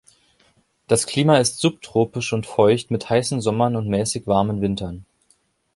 [0.87, 5.05] Das Klima ist subtropisch und feucht, mit heißen Sommern und mäßig warmen Wintern.